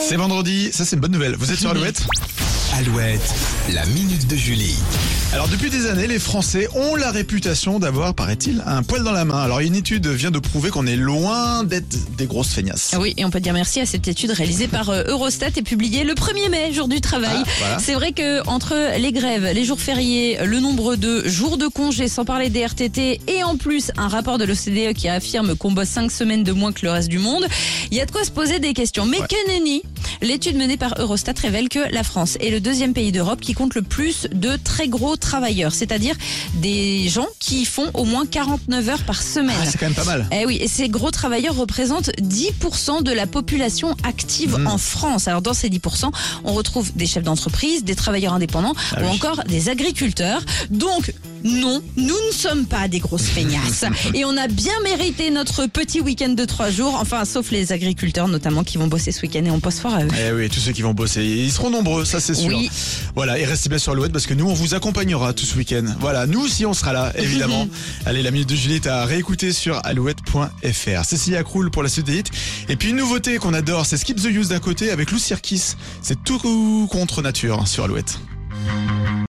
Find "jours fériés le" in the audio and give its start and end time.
19.64-20.60